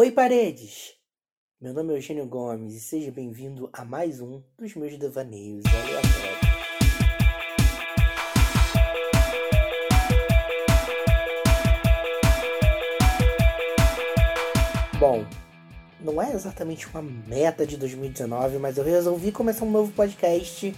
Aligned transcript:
Oi, 0.00 0.12
paredes! 0.12 0.94
Meu 1.60 1.74
nome 1.74 1.92
é 1.92 1.96
Eugênio 1.96 2.24
Gomes 2.24 2.72
e 2.72 2.78
seja 2.78 3.10
bem-vindo 3.10 3.68
a 3.72 3.84
mais 3.84 4.20
um 4.20 4.40
dos 4.56 4.72
meus 4.76 4.96
devaneios 4.96 5.64
aleatórios. 5.66 6.38
Bom, 15.00 15.26
não 16.00 16.22
é 16.22 16.32
exatamente 16.32 16.86
uma 16.86 17.02
meta 17.02 17.66
de 17.66 17.76
2019, 17.76 18.58
mas 18.58 18.78
eu 18.78 18.84
resolvi 18.84 19.32
começar 19.32 19.64
um 19.64 19.70
novo 19.72 19.90
podcast 19.90 20.72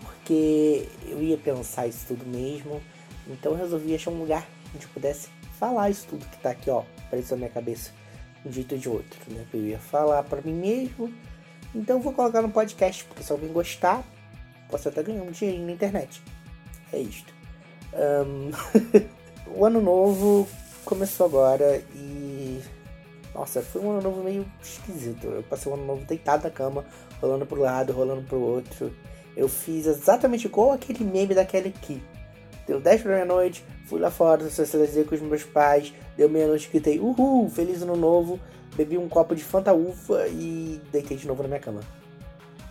porque 0.00 0.88
eu 1.06 1.22
ia 1.22 1.36
pensar 1.36 1.86
isso 1.86 2.06
tudo 2.06 2.24
mesmo. 2.24 2.80
Então 3.26 3.52
eu 3.52 3.58
resolvi 3.58 3.94
achar 3.94 4.10
um 4.10 4.20
lugar 4.20 4.48
onde 4.74 4.86
eu 4.86 4.90
pudesse 4.94 5.28
falar 5.58 5.90
isso 5.90 6.06
tudo 6.08 6.24
que 6.24 6.38
tá 6.38 6.52
aqui, 6.52 6.70
ó, 6.70 6.82
apareceu 7.08 7.36
na 7.36 7.40
minha 7.40 7.52
cabeça 7.52 7.97
um 8.44 8.48
ou 8.48 8.78
de 8.78 8.88
outro, 8.88 9.20
né? 9.28 9.44
Eu 9.52 9.64
ia 9.64 9.78
falar 9.78 10.22
para 10.22 10.40
mim 10.40 10.54
mesmo. 10.54 11.12
Então 11.74 12.00
vou 12.00 12.12
colocar 12.12 12.40
no 12.40 12.50
podcast, 12.50 13.04
porque 13.04 13.22
se 13.22 13.30
alguém 13.30 13.52
gostar, 13.52 14.02
posso 14.70 14.88
até 14.88 15.02
ganhar 15.02 15.22
um 15.22 15.30
dinheirinho 15.30 15.66
na 15.66 15.72
internet. 15.72 16.22
É 16.92 16.98
isto. 16.98 17.32
Um... 17.94 18.50
o 19.54 19.64
ano 19.64 19.80
novo 19.80 20.48
começou 20.84 21.26
agora 21.26 21.82
e. 21.94 22.60
Nossa, 23.34 23.62
foi 23.62 23.82
um 23.82 23.90
ano 23.90 24.02
novo 24.02 24.22
meio 24.22 24.46
esquisito. 24.60 25.26
Eu 25.26 25.42
passei 25.42 25.70
o 25.70 25.74
ano 25.74 25.84
novo 25.84 26.04
deitado 26.04 26.44
na 26.44 26.50
cama, 26.50 26.84
rolando 27.20 27.46
pro 27.46 27.60
lado, 27.60 27.92
rolando 27.92 28.22
pro 28.22 28.40
outro. 28.40 28.92
Eu 29.36 29.48
fiz 29.48 29.86
exatamente 29.86 30.46
igual 30.46 30.72
aquele 30.72 31.04
meme 31.04 31.34
daquele 31.34 31.68
aqui. 31.68 32.02
Deu 32.68 32.78
10 32.78 33.00
pra 33.00 33.12
meia-noite, 33.12 33.64
fui 33.86 33.98
lá 33.98 34.10
fora, 34.10 34.50
socializei 34.50 35.02
com 35.02 35.14
os 35.14 35.22
meus 35.22 35.42
pais, 35.42 35.94
deu 36.18 36.28
meia-noite, 36.28 36.68
gritei, 36.70 37.00
uhul, 37.00 37.48
feliz 37.48 37.80
ano 37.80 37.96
novo, 37.96 38.38
bebi 38.76 38.98
um 38.98 39.08
copo 39.08 39.34
de 39.34 39.42
Fanta 39.42 39.72
Ufa 39.72 40.28
e 40.28 40.78
deitei 40.92 41.16
de 41.16 41.26
novo 41.26 41.42
na 41.42 41.48
minha 41.48 41.60
cama. 41.60 41.80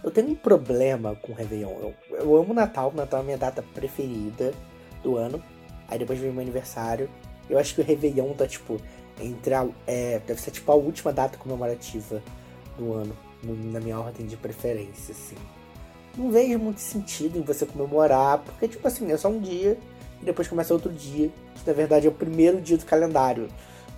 Eu 0.03 0.11
tenho 0.11 0.29
um 0.29 0.35
problema 0.35 1.15
com 1.15 1.31
o 1.31 1.35
Réveillon. 1.35 1.71
Eu, 1.71 1.95
eu 2.11 2.37
amo 2.37 2.53
Natal, 2.53 2.93
Natal 2.95 3.21
é 3.21 3.23
a 3.23 3.25
minha 3.25 3.37
data 3.39 3.63
preferida 3.73 4.53
do 5.01 5.17
ano. 5.17 5.41
Aí 5.87 5.97
depois 5.97 6.19
vem 6.19 6.31
meu 6.31 6.41
aniversário. 6.41 7.09
Eu 7.49 7.57
acho 7.57 7.73
que 7.73 7.81
o 7.81 7.83
Réveillon 7.83 8.33
tá 8.33 8.47
tipo. 8.47 8.79
Entre 9.19 9.51
a, 9.55 9.67
é, 9.87 10.21
deve 10.27 10.39
ser 10.39 10.51
tipo 10.51 10.71
a 10.71 10.75
última 10.75 11.11
data 11.11 11.39
comemorativa 11.39 12.21
do 12.77 12.93
ano. 12.93 13.17
No, 13.43 13.55
na 13.71 13.79
minha 13.79 13.99
ordem 13.99 14.27
de 14.27 14.37
preferência, 14.37 15.11
assim 15.11 15.35
não 16.17 16.31
vejo 16.31 16.57
muito 16.57 16.81
sentido 16.81 17.37
em 17.37 17.41
você 17.41 17.65
comemorar, 17.65 18.39
porque, 18.39 18.67
tipo 18.67 18.85
assim, 18.87 19.11
é 19.11 19.17
só 19.17 19.29
um 19.29 19.39
dia 19.39 19.77
e 20.21 20.25
depois 20.25 20.47
começa 20.47 20.73
outro 20.73 20.91
dia, 20.91 21.29
que 21.55 21.67
na 21.67 21.73
verdade 21.73 22.07
é 22.07 22.09
o 22.09 22.13
primeiro 22.13 22.61
dia 22.61 22.77
do 22.77 22.85
calendário. 22.85 23.47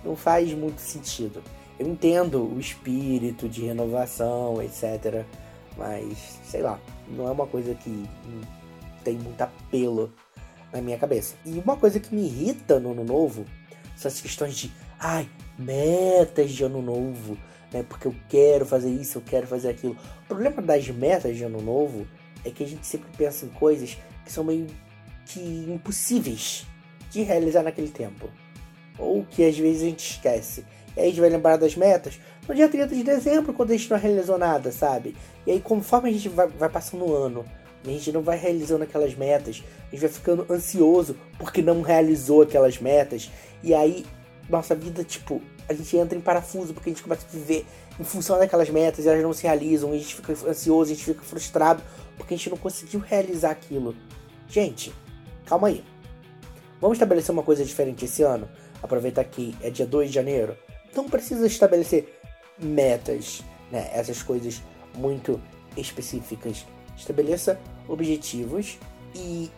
Não 0.04 0.16
faz 0.16 0.52
muito 0.52 0.80
sentido. 0.80 1.42
Eu 1.78 1.86
entendo 1.86 2.42
o 2.42 2.58
espírito 2.58 3.48
de 3.48 3.64
renovação, 3.64 4.62
etc. 4.62 5.24
Mas, 5.76 6.38
sei 6.44 6.62
lá, 6.62 6.78
não 7.08 7.28
é 7.28 7.30
uma 7.30 7.46
coisa 7.46 7.74
que 7.74 8.04
tem 9.02 9.14
muito 9.14 9.40
apelo 9.40 10.12
na 10.72 10.80
minha 10.80 10.98
cabeça. 10.98 11.34
E 11.44 11.58
uma 11.58 11.76
coisa 11.76 11.98
que 11.98 12.14
me 12.14 12.26
irrita 12.26 12.78
no 12.78 12.92
ano 12.92 13.04
novo 13.04 13.44
são 13.96 14.10
as 14.10 14.20
questões 14.20 14.54
de, 14.54 14.72
ai, 14.98 15.28
metas 15.58 16.50
de 16.50 16.64
ano 16.64 16.82
novo 16.82 17.36
né? 17.72 17.84
Porque 17.88 18.06
eu 18.06 18.14
quero 18.28 18.66
fazer 18.66 18.90
isso, 18.90 19.18
eu 19.18 19.22
quero 19.22 19.46
fazer 19.46 19.68
aquilo. 19.68 19.96
O 20.24 20.26
problema 20.26 20.60
das 20.60 20.88
metas 20.88 21.36
de 21.36 21.44
ano 21.44 21.60
novo 21.60 22.06
é 22.44 22.50
que 22.50 22.64
a 22.64 22.66
gente 22.66 22.86
sempre 22.86 23.08
pensa 23.16 23.46
em 23.46 23.50
coisas 23.50 23.96
que 24.24 24.32
são 24.32 24.44
meio 24.44 24.66
que 25.32 25.40
impossíveis 25.68 26.66
de 27.10 27.22
realizar 27.22 27.62
naquele 27.62 27.88
tempo. 27.88 28.28
Ou 28.98 29.24
que 29.24 29.44
às 29.44 29.56
vezes 29.56 29.82
a 29.82 29.86
gente 29.86 30.10
esquece. 30.10 30.64
E 30.96 31.00
aí 31.00 31.06
a 31.06 31.08
gente 31.10 31.20
vai 31.20 31.30
lembrar 31.30 31.56
das 31.56 31.76
metas 31.76 32.20
no 32.48 32.54
dia 32.54 32.68
30 32.68 32.94
de 32.94 33.04
dezembro, 33.04 33.52
quando 33.52 33.70
a 33.70 33.76
gente 33.76 33.90
não 33.90 33.98
realizou 33.98 34.36
nada, 34.36 34.72
sabe? 34.72 35.14
E 35.46 35.52
aí, 35.52 35.60
conforme 35.60 36.10
a 36.10 36.12
gente 36.12 36.28
vai, 36.28 36.48
vai 36.48 36.68
passando 36.68 37.04
o 37.04 37.14
ano, 37.14 37.44
a 37.84 37.88
gente 37.88 38.12
não 38.12 38.22
vai 38.22 38.36
realizando 38.36 38.82
aquelas 38.82 39.14
metas, 39.14 39.62
a 39.88 39.90
gente 39.90 40.00
vai 40.00 40.10
ficando 40.10 40.46
ansioso 40.50 41.16
porque 41.38 41.62
não 41.62 41.80
realizou 41.80 42.42
aquelas 42.42 42.78
metas. 42.78 43.30
E 43.62 43.72
aí, 43.72 44.04
nossa 44.48 44.74
vida, 44.74 45.04
tipo, 45.04 45.40
a 45.68 45.72
gente 45.72 45.96
entra 45.96 46.18
em 46.18 46.20
parafuso 46.20 46.74
porque 46.74 46.90
a 46.90 46.92
gente 46.92 47.02
começa 47.02 47.24
a 47.24 47.30
viver 47.30 47.64
em 47.98 48.04
função 48.04 48.38
daquelas 48.38 48.68
metas 48.68 49.04
e 49.04 49.08
elas 49.08 49.22
não 49.22 49.32
se 49.32 49.44
realizam, 49.44 49.92
e 49.92 49.96
a 49.96 49.98
gente 49.98 50.14
fica 50.14 50.32
ansioso, 50.32 50.90
a 50.90 50.94
gente 50.94 51.04
fica 51.04 51.22
frustrado 51.22 51.82
porque 52.16 52.34
a 52.34 52.36
gente 52.36 52.50
não 52.50 52.56
conseguiu 52.56 53.00
realizar 53.00 53.50
aquilo. 53.50 53.94
Gente, 54.48 54.92
calma 55.50 55.66
aí. 55.66 55.84
Vamos 56.80 56.96
estabelecer 56.96 57.32
uma 57.32 57.42
coisa 57.42 57.64
diferente 57.64 58.04
esse 58.04 58.22
ano? 58.22 58.48
Aproveitar 58.80 59.24
que 59.24 59.54
é 59.60 59.68
dia 59.68 59.84
2 59.84 60.08
de 60.08 60.14
janeiro. 60.14 60.56
Não 60.94 61.08
precisa 61.08 61.44
estabelecer 61.44 62.16
metas, 62.56 63.42
né? 63.70 63.90
Essas 63.92 64.22
coisas 64.22 64.62
muito 64.94 65.40
específicas. 65.76 66.64
Estabeleça 66.96 67.60
objetivos 67.88 68.78
e 69.14 69.50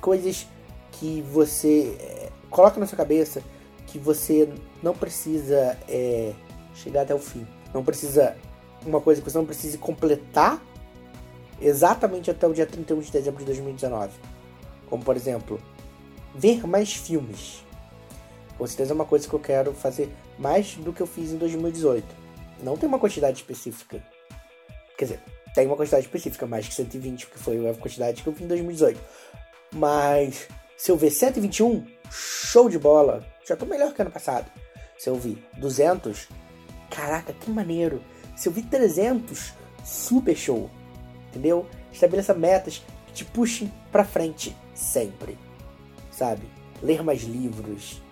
coisas 0.00 0.46
que 0.92 1.20
você 1.30 1.94
é, 2.00 2.30
coloca 2.48 2.80
na 2.80 2.86
sua 2.86 2.96
cabeça 2.96 3.42
que 3.86 3.98
você 3.98 4.48
não 4.82 4.94
precisa 4.94 5.76
é, 5.86 6.32
chegar 6.74 7.02
até 7.02 7.14
o 7.14 7.18
fim. 7.18 7.46
Não 7.72 7.84
precisa. 7.84 8.36
Uma 8.84 9.00
coisa 9.00 9.20
que 9.20 9.30
você 9.30 9.38
não 9.38 9.46
precisa 9.46 9.78
completar 9.78 10.62
exatamente 11.60 12.30
até 12.30 12.46
o 12.46 12.52
dia 12.52 12.66
31 12.66 13.00
de 13.00 13.10
dezembro 13.10 13.40
de 13.40 13.46
2019. 13.46 14.12
Como, 14.88 15.02
por 15.02 15.16
exemplo, 15.16 15.60
ver 16.34 16.66
mais 16.66 16.92
filmes. 16.92 17.64
Com 18.56 18.66
certeza 18.66 18.92
é 18.92 18.94
uma 18.94 19.04
coisa 19.04 19.28
que 19.28 19.34
eu 19.34 19.40
quero 19.40 19.72
fazer 19.72 20.08
mais 20.38 20.74
do 20.74 20.92
que 20.92 21.00
eu 21.00 21.06
fiz 21.06 21.32
em 21.32 21.38
2018. 21.38 22.06
Não 22.62 22.76
tem 22.76 22.88
uma 22.88 22.98
quantidade 22.98 23.36
específica. 23.38 24.02
Quer 24.96 25.04
dizer, 25.04 25.20
tem 25.54 25.66
uma 25.66 25.76
quantidade 25.76 26.06
específica, 26.06 26.46
mais 26.46 26.68
que 26.68 26.74
120, 26.74 27.26
porque 27.26 27.42
foi 27.42 27.68
a 27.68 27.74
quantidade 27.74 28.22
que 28.22 28.28
eu 28.28 28.32
fiz 28.32 28.42
em 28.42 28.48
2018. 28.48 29.00
Mas 29.72 30.48
se 30.76 30.90
eu 30.90 30.96
ver 30.96 31.10
121, 31.10 31.86
show 32.10 32.68
de 32.68 32.78
bola. 32.78 33.24
Já 33.46 33.56
tô 33.56 33.66
melhor 33.66 33.92
que 33.92 34.02
ano 34.02 34.10
passado. 34.10 34.50
Se 34.98 35.08
eu 35.08 35.16
vi 35.16 35.42
200, 35.58 36.28
caraca, 36.90 37.32
que 37.32 37.50
maneiro. 37.50 38.02
Se 38.36 38.48
eu 38.48 38.52
vi 38.52 38.62
300, 38.62 39.52
super 39.84 40.36
show. 40.36 40.70
Entendeu? 41.28 41.66
Estabeleça 41.92 42.34
metas 42.34 42.82
que 43.06 43.12
te 43.12 43.24
puxem 43.24 43.72
pra 43.90 44.04
frente 44.04 44.56
sempre. 44.74 45.38
Sabe? 46.10 46.42
Ler 46.82 47.02
mais 47.02 47.22
livros, 47.22 48.02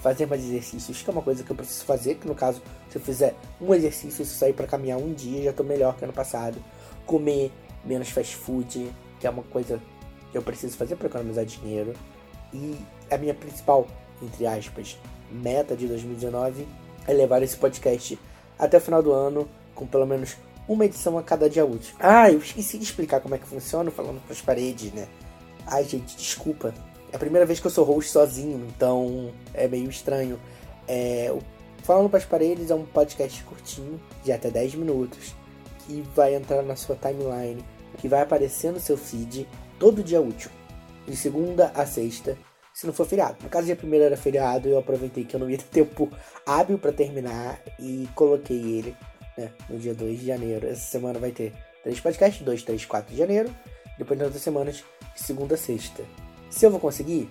fazer 0.00 0.26
mais 0.26 0.42
exercícios, 0.42 1.02
que 1.02 1.08
é 1.08 1.12
uma 1.12 1.22
coisa 1.22 1.44
que 1.44 1.50
eu 1.50 1.56
preciso 1.56 1.84
fazer, 1.84 2.16
que 2.16 2.26
no 2.26 2.34
caso, 2.34 2.62
se 2.88 2.96
eu 2.96 3.02
fizer 3.02 3.34
um 3.60 3.74
exercício 3.74 4.22
e 4.22 4.26
sair 4.26 4.52
para 4.52 4.66
caminhar 4.66 4.98
um 4.98 5.12
dia, 5.12 5.42
já 5.44 5.52
tô 5.52 5.62
melhor 5.62 5.96
que 5.96 6.04
ano 6.04 6.12
passado. 6.12 6.58
Comer 7.06 7.52
menos 7.84 8.08
fast 8.10 8.34
food, 8.36 8.90
que 9.18 9.26
é 9.26 9.30
uma 9.30 9.42
coisa 9.42 9.80
que 10.30 10.38
eu 10.38 10.42
preciso 10.42 10.76
fazer 10.76 10.96
para 10.96 11.06
economizar 11.06 11.44
dinheiro. 11.44 11.94
E 12.52 12.76
a 13.10 13.16
minha 13.18 13.34
principal, 13.34 13.86
entre 14.22 14.46
aspas, 14.46 14.98
meta 15.30 15.76
de 15.76 15.86
2019 15.86 16.66
é 17.06 17.12
levar 17.12 17.42
esse 17.42 17.56
podcast 17.56 18.18
até 18.58 18.78
o 18.78 18.80
final 18.80 19.02
do 19.02 19.12
ano, 19.12 19.48
com 19.74 19.86
pelo 19.86 20.06
menos 20.06 20.36
uma 20.68 20.84
edição 20.84 21.18
a 21.18 21.22
cada 21.22 21.48
dia 21.48 21.64
útil. 21.64 21.94
Ah, 21.98 22.30
eu 22.30 22.38
esqueci 22.38 22.78
de 22.78 22.84
explicar 22.84 23.20
como 23.20 23.34
é 23.34 23.38
que 23.38 23.46
funciona 23.46 23.90
falando 23.90 24.20
para 24.22 24.32
as 24.32 24.40
paredes, 24.40 24.92
né? 24.92 25.08
Ai, 25.70 25.84
gente, 25.84 26.16
desculpa. 26.16 26.74
É 27.12 27.16
a 27.16 27.18
primeira 27.18 27.46
vez 27.46 27.60
que 27.60 27.66
eu 27.66 27.70
sou 27.70 27.84
host 27.84 28.10
sozinho, 28.10 28.66
então 28.68 29.32
é 29.54 29.68
meio 29.68 29.88
estranho. 29.88 30.38
É, 30.88 31.32
falando 31.84 32.10
para 32.10 32.18
as 32.18 32.24
paredes 32.24 32.70
é 32.70 32.74
um 32.74 32.84
podcast 32.84 33.42
curtinho, 33.44 34.00
de 34.24 34.32
até 34.32 34.50
10 34.50 34.74
minutos, 34.74 35.34
que 35.86 36.02
vai 36.14 36.34
entrar 36.34 36.62
na 36.62 36.74
sua 36.74 36.96
timeline, 36.96 37.64
que 37.98 38.08
vai 38.08 38.20
aparecer 38.20 38.72
no 38.72 38.80
seu 38.80 38.96
feed 38.96 39.48
todo 39.78 40.02
dia 40.02 40.20
útil, 40.20 40.50
de 41.06 41.16
segunda 41.16 41.70
a 41.74 41.86
sexta, 41.86 42.36
se 42.74 42.86
não 42.86 42.92
for 42.92 43.06
feriado. 43.06 43.36
No 43.42 43.48
caso, 43.48 43.66
dia 43.66 43.76
primeiro 43.76 44.04
era 44.04 44.16
feriado, 44.16 44.68
eu 44.68 44.78
aproveitei 44.78 45.24
que 45.24 45.36
eu 45.36 45.40
não 45.40 45.48
ia 45.48 45.58
ter 45.58 45.64
tempo 45.84 46.10
hábil 46.44 46.78
para 46.78 46.92
terminar 46.92 47.60
e 47.78 48.08
coloquei 48.16 48.56
ele 48.56 48.96
né, 49.38 49.52
no 49.68 49.78
dia 49.78 49.94
2 49.94 50.18
de 50.18 50.26
janeiro. 50.26 50.66
Essa 50.66 50.90
semana 50.90 51.20
vai 51.20 51.30
ter 51.30 51.52
três 51.84 52.00
podcasts, 52.00 52.42
2, 52.42 52.62
3, 52.64 52.84
4 52.86 53.12
de 53.12 53.18
janeiro. 53.18 53.54
Depois 53.98 54.18
nas 54.18 54.26
outras 54.26 54.42
semanas, 54.42 54.84
de 55.20 55.26
segunda 55.26 55.54
a 55.54 55.58
sexta. 55.58 56.02
Se 56.48 56.64
eu 56.64 56.70
vou 56.70 56.80
conseguir, 56.80 57.28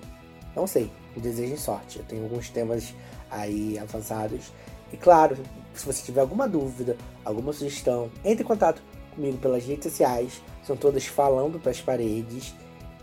não 0.56 0.68
sei. 0.68 0.92
Me 1.16 1.22
desejem 1.22 1.58
sorte. 1.58 1.98
Eu 1.98 2.06
tenho 2.06 2.24
alguns 2.24 2.50
temas 2.50 2.94
aí 3.30 3.78
avançados. 3.80 4.52
E 4.94 4.98
claro, 4.98 5.38
se 5.74 5.86
você 5.86 6.04
tiver 6.04 6.22
alguma 6.22 6.48
dúvida, 6.48 6.96
alguma 7.26 7.52
sugestão, 7.52 8.10
entre 8.24 8.44
em 8.44 8.48
contato 8.48 8.82
comigo 9.16 9.38
pelas 9.38 9.66
redes 9.66 9.92
sociais. 9.92 10.42
São 10.64 10.78
todas 10.78 11.06
falando 11.06 11.60
para 11.60 11.72
as 11.72 11.82
paredes. 11.82 12.54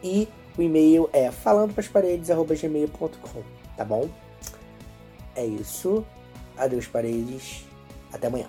E 0.02 0.28
o 0.56 0.62
e-mail 0.62 1.10
é 1.12 1.30
falandoprasparedes.gmail.com, 1.30 3.42
tá 3.76 3.84
bom? 3.84 4.08
É 5.34 5.44
isso. 5.44 6.06
Adeus, 6.56 6.86
paredes. 6.86 7.66
Até 8.12 8.28
amanhã. 8.28 8.46